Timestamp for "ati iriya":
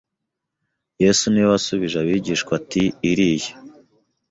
2.59-3.53